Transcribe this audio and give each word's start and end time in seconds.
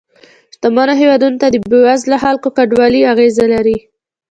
شتمنو 0.55 0.93
هېوادونو 1.01 1.37
ته 1.41 1.47
د 1.49 1.55
بې 1.69 1.79
وزله 1.87 2.17
خلکو 2.25 2.47
کډوالۍ 2.57 3.01
اغیزه 3.13 3.45
لري 3.53 3.77